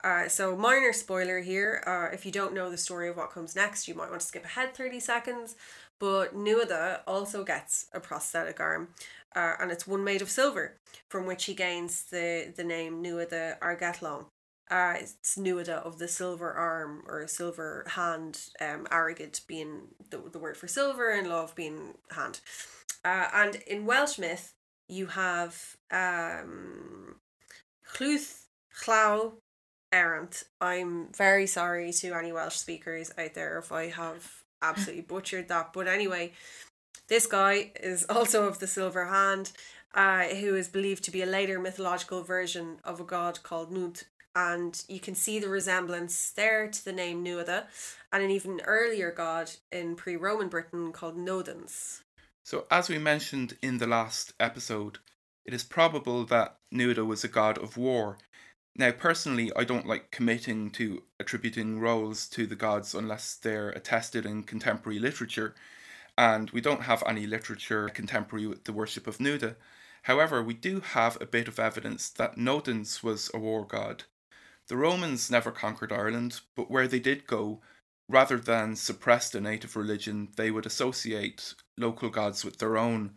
[0.05, 1.83] Uh, so, minor spoiler here.
[1.87, 4.27] Uh, if you don't know the story of what comes next, you might want to
[4.27, 5.57] skip ahead 30 seconds.
[5.99, 8.89] But Nuada also gets a prosthetic arm,
[9.35, 10.77] uh, and it's one made of silver,
[11.09, 14.27] from which he gains the, the name Nuada Airgetlám
[14.71, 20.39] uh, it's Nuada of the silver arm or silver hand, um, airgead being the, the
[20.39, 22.41] word for silver and lámh being hand.
[23.05, 24.55] Uh, and in Welsh myth,
[24.89, 27.17] you have um,
[27.95, 28.27] Lludd
[28.87, 29.33] Llaw
[29.95, 30.45] Eraint.
[30.61, 35.73] I'm very sorry to any Welsh speakers out there if I have absolutely butchered that.
[35.73, 36.33] But anyway,
[37.09, 39.53] this guy is also of the silver hand,
[39.95, 44.03] uh, who is believed to be a later mythological version of a god called Nuad
[44.35, 47.67] and you can see the resemblance there to the name Nuada
[48.13, 52.01] and an even earlier god in pre Roman Britain called Nodens.
[52.45, 54.99] So, as we mentioned in the last episode,
[55.47, 58.19] it is probable that Nuada was a god of war.
[58.77, 64.27] Now, personally, I don't like committing to attributing roles to the gods unless they're attested
[64.27, 65.55] in contemporary literature,
[66.19, 69.55] and we don't have any literature contemporary with the worship of Nuada.
[70.03, 74.05] However, we do have a bit of evidence that Nodens was a war god.
[74.67, 77.61] The Romans never conquered Ireland, but where they did go,
[78.09, 83.13] rather than suppress the native religion, they would associate local gods with their own.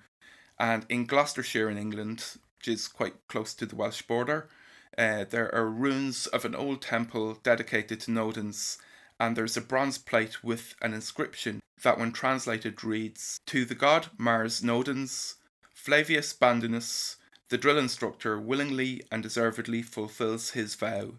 [0.59, 4.49] And in Gloucestershire in England, which is quite close to the Welsh border,
[4.97, 8.77] uh, there are ruins of an old temple dedicated to Nodens,
[9.19, 14.07] and there's a bronze plate with an inscription that, when translated, reads To the god
[14.17, 15.35] Mars Nodens,
[15.73, 17.15] Flavius Blandinus,
[17.49, 21.13] the drill instructor, willingly and deservedly fulfills his vow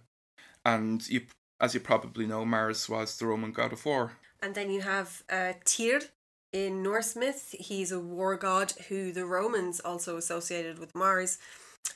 [0.69, 1.23] and you,
[1.61, 4.13] as you probably know, Mars was the Roman god of war.
[4.43, 6.01] And then you have uh, Tyr
[6.53, 7.55] in Norse myth.
[7.59, 11.39] He's a war god who the Romans also associated with Mars.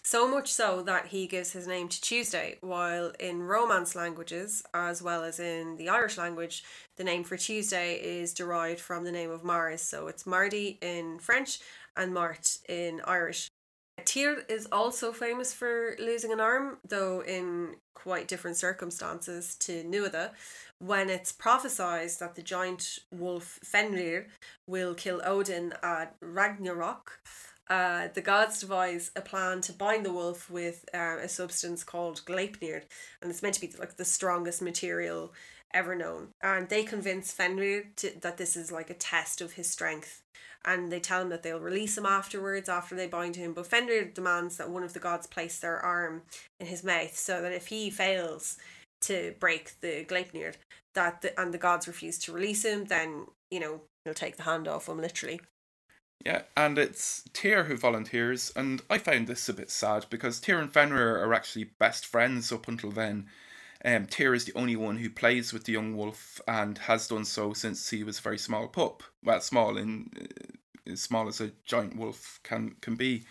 [0.04, 5.00] So much so that he gives his name to Tuesday, while in Romance languages, as
[5.00, 6.64] well as in the Irish language,
[6.96, 9.80] the name for Tuesday is derived from the name of Mars.
[9.80, 11.60] So it's Mardi in French
[11.96, 13.48] and Mart in Irish.
[14.04, 20.30] Tyr is also famous for losing an arm, though in quite different circumstances to Nuada.
[20.78, 24.26] When it's prophesied that the giant wolf Fenrir
[24.66, 27.20] will kill Odin at Ragnarok,
[27.68, 32.24] uh, the gods devise a plan to bind the wolf with uh, a substance called
[32.26, 32.82] Gleipnir,
[33.20, 35.32] and it's meant to be like the strongest material
[35.72, 36.28] ever known.
[36.42, 40.22] And they convince Fenrir to, that this is like a test of his strength
[40.64, 43.52] and they tell him that they'll release him afterwards after they bind him.
[43.52, 46.22] But Fenrir demands that one of the gods place their arm
[46.60, 48.58] in his mouth so that if he fails
[49.02, 50.54] to break the Gleipnir,
[50.94, 54.44] that the, and the gods refuse to release him, then you know he'll take the
[54.44, 55.40] hand off him literally.
[56.24, 60.58] Yeah, and it's Tyr who volunteers, and I found this a bit sad because Tyr
[60.58, 63.26] and Fenrir are actually best friends up until then.
[63.84, 67.24] Um, Tyr is the only one who plays with the young wolf and has done
[67.24, 69.02] so since he was a very small pup.
[69.24, 73.24] Well, small in uh, as small as a giant wolf can can be.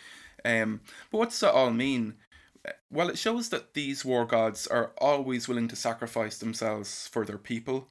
[0.44, 0.82] Um,
[1.12, 2.16] but what does that all mean?
[2.90, 7.38] Well, it shows that these war gods are always willing to sacrifice themselves for their
[7.38, 7.88] people.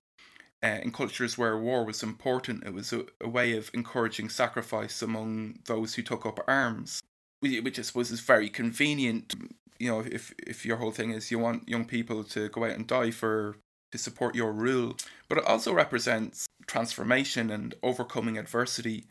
[0.62, 5.00] Uh, in cultures where war was important, it was a, a way of encouraging sacrifice
[5.00, 7.00] among those who took up arms,
[7.40, 9.34] which I suppose is very convenient
[9.80, 12.72] you know, if if your whole thing is you want young people to go out
[12.72, 13.56] and die for
[13.90, 14.96] to support your rule,
[15.28, 19.06] but it also represents transformation and overcoming adversity.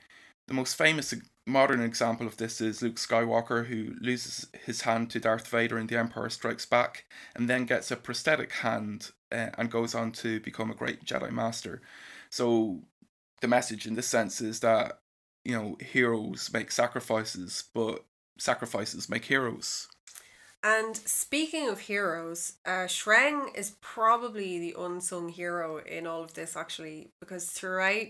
[0.47, 1.14] The most famous
[1.50, 5.88] modern example of this is Luke Skywalker, who loses his hand to Darth Vader in
[5.88, 10.39] The Empire Strikes Back, and then gets a prosthetic hand uh, and goes on to
[10.39, 11.82] become a great Jedi Master.
[12.30, 12.82] So
[13.41, 15.00] the message in this sense is that
[15.43, 18.06] you know heroes make sacrifices, but
[18.38, 19.88] sacrifices make heroes.
[20.62, 26.58] And speaking of heroes, uh, Sreng is probably the unsung hero in all of this,
[26.58, 28.08] actually, because throughout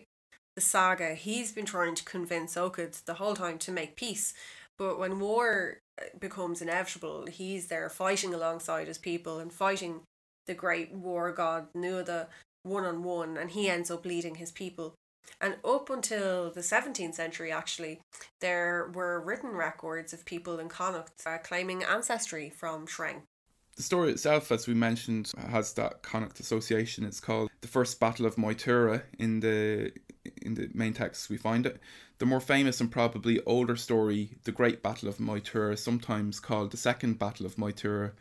[0.59, 4.33] the saga, he's been trying to convince Eochaid the whole time to make peace.
[4.77, 10.01] But when war uh, becomes inevitable, he's there fighting alongside his people and fighting
[10.47, 12.27] the great war god Nuada
[12.63, 14.95] one on one, and he ends up leading his people.
[15.39, 18.01] And up until the 17th century, actually,
[18.41, 23.21] there were written records of people in Connacht uh, claiming ancestry from Sreng.
[23.77, 27.05] The story itself, as we mentioned, has that Connacht association.
[27.05, 29.93] It's called the First Battle of Moytura in the
[30.41, 31.79] in the main text we find it.
[32.17, 36.77] The more famous and probably older story, the Great Battle of Moytura, sometimes called the
[36.77, 38.11] Second Battle of Moytura,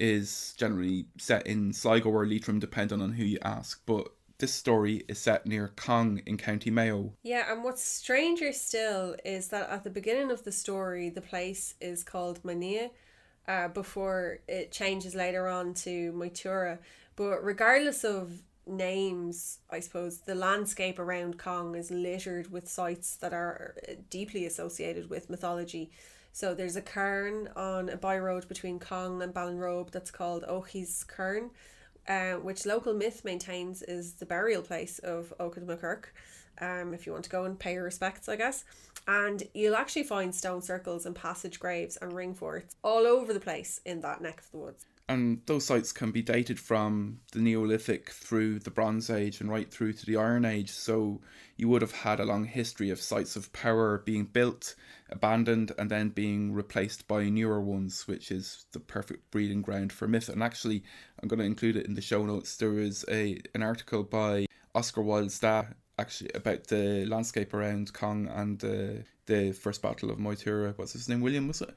[0.00, 3.82] is generally set in Sligo or Leitrim, depending on who you ask.
[3.84, 4.08] But
[4.38, 7.12] this story is set near Cong in County Mayo.
[7.22, 11.74] Yeah, and what's stranger still is that at the beginning of the story, the place
[11.80, 12.90] is called Mania,
[13.46, 16.78] uh, before it changes later on to Moytura.
[17.16, 23.32] But regardless of names, I suppose the landscape around Cong is littered with sites that
[23.32, 23.76] are
[24.10, 25.90] deeply associated with mythology.
[26.32, 31.50] So there's a cairn on a byroad between Cong and Ballinrobe that's called Ochi's Cairn
[32.08, 36.04] uh, which local myth maintains is the burial place of Eochaid mac Eirc.
[36.60, 38.64] Um, if you want to go and pay your respects, I guess.
[39.08, 43.40] And you'll actually find stone circles and passage graves and ring forts all over the
[43.40, 44.86] place in that neck of the woods.
[45.12, 49.70] And those sites can be dated from the Neolithic through the Bronze Age and right
[49.70, 50.70] through to the Iron Age.
[50.70, 51.20] So
[51.58, 54.74] you would have had a long history of sites of power being built,
[55.10, 60.08] abandoned, and then being replaced by newer ones, which is the perfect breeding ground for
[60.08, 60.30] myth.
[60.30, 60.82] And actually,
[61.22, 62.56] I'm going to include it in the show notes.
[62.56, 65.66] There is a an article by Oscar Wilde Stahl
[65.98, 70.72] actually about the landscape around Cong and uh, the first battle of Moytura.
[70.78, 71.20] What's his name?
[71.20, 71.76] William was it?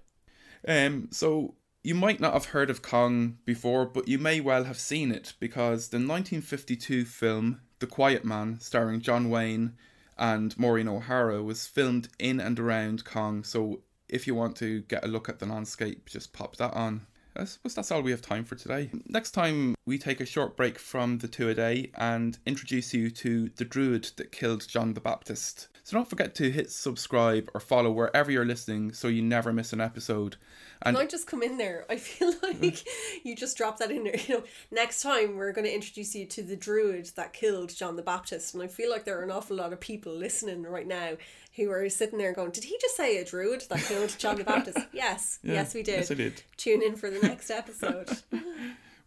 [0.65, 1.09] Um.
[1.11, 1.55] So
[1.85, 5.33] you might not have heard of Cong before, but you may well have seen it
[5.39, 9.73] because the 1952 film The Quiet Man, starring John Wayne
[10.17, 13.43] and Maureen O'Hara, was filmed in and around Cong.
[13.43, 17.05] So if you want to get a look at the landscape, just pop that on.
[17.35, 18.89] I suppose that's all we have time for today.
[19.07, 23.49] Next time, we take a short break from the Tuatha Dé and introduce you to
[23.57, 25.67] the druid that killed John the Baptist.
[25.85, 29.71] So don't forget to hit subscribe or follow wherever you're listening so you never miss
[29.71, 30.35] an episode.
[30.81, 31.85] And Can I just come in there?
[31.87, 32.83] I feel like
[33.23, 34.15] you just dropped that in there.
[34.27, 37.97] You know, next time we're going to introduce you to the druid that killed John
[37.97, 40.87] the Baptist, and I feel like there are an awful lot of people listening right
[40.87, 41.17] now
[41.55, 44.43] who are sitting there going, "Did he just say a druid that killed John the
[44.55, 45.99] Baptist?" yes, yeah, yes, we did.
[45.99, 46.41] Yes, I did.
[46.57, 48.09] Tune in for the next episode.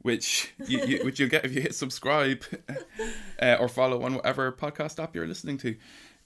[0.03, 2.45] which you, you which you'll get if you hit subscribe
[3.43, 5.75] uh, or follow on whatever podcast app you're listening to.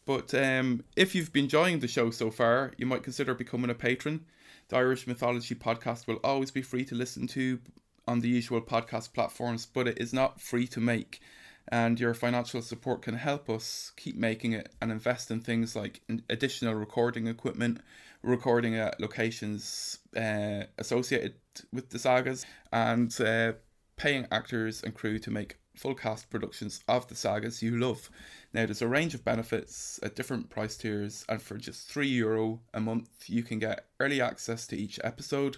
[0.04, 3.74] But um, if you've been enjoying the show so far, you might consider becoming a
[3.74, 4.26] patron.
[4.68, 7.60] The Irish Mythology podcast will always be free to listen to
[8.08, 11.20] on the usual podcast platforms, but it is not free to make.
[11.68, 16.00] And your financial support can help us keep making it and invest in things like
[16.28, 17.80] additional recording equipment,
[18.22, 21.34] recording at locations uh, associated
[21.72, 23.52] with the sagas, and uh,
[23.96, 28.10] paying actors and crew to make full cast productions of the sagas you love.
[28.52, 32.60] Now, there's a range of benefits at different price tiers, and for just €3 Euro
[32.74, 35.56] a month, you can get early access to each episode,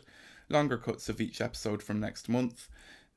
[0.49, 2.69] longer cuts of each episode from next month,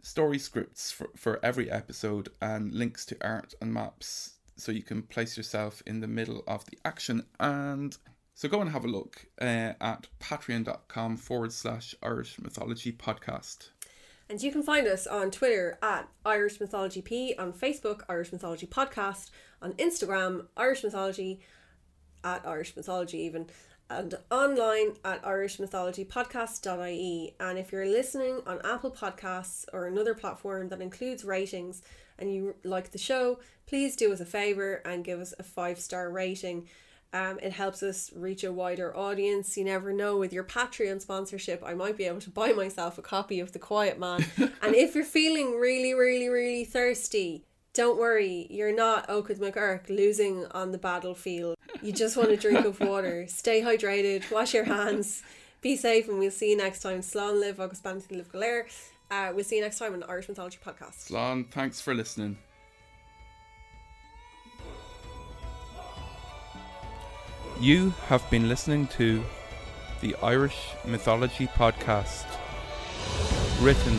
[0.01, 5.03] story scripts for, for every episode, and links to art and maps so you can
[5.03, 7.23] place yourself in the middle of the action.
[7.39, 7.95] And
[8.33, 13.69] so go and have a look uh, at patreon.com forward slash Irish Mythology Podcast.
[14.29, 18.67] And you can find us on Twitter at Irish Mythology P, on Facebook, Irish Mythology
[18.67, 19.29] Podcast,
[19.61, 21.39] on Instagram, Irish Mythology,
[22.23, 23.47] at Irish Mythology even,
[23.89, 27.35] and online at irishmythologypodcast.ie.
[27.39, 31.81] And if you're listening on Apple Podcasts or another platform that includes ratings
[32.19, 35.79] and you like the show, please do us a favour and give us a five
[35.79, 36.67] star rating.
[37.13, 39.57] Um, it helps us reach a wider audience.
[39.57, 43.01] You never know with your Patreon sponsorship, I might be able to buy myself a
[43.01, 44.25] copy of The Quiet Man.
[44.37, 47.43] and if you're feeling really, really, really thirsty,
[47.73, 51.55] don't worry, you're not Eochaid McGurk losing on the battlefield.
[51.81, 53.25] You just want a drink of water.
[53.27, 55.23] Stay hydrated, wash your hands,
[55.61, 57.01] Be safe, and we'll see you next time.
[57.01, 58.65] Slán libh agus beannacht libh galéir.
[59.09, 61.09] Uh, we'll see you next time on the Irish Mythology Podcast.
[61.09, 62.37] Slán, thanks for listening.
[67.59, 69.23] You have been listening to
[70.01, 72.25] the Irish Mythology Podcast.
[73.59, 73.97] Written,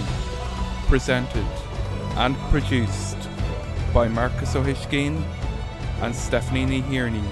[0.86, 1.44] presented,
[2.16, 3.16] and produced
[3.92, 5.24] by Marcus O'Hishkeen
[6.02, 7.26] and Stephanie Hearney.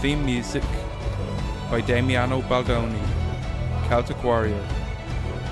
[0.00, 0.64] Theme music
[1.70, 2.98] by Damiano Baldoni,
[3.88, 4.66] Celtic Warrior,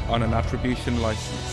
[0.09, 1.50] on an attribution license.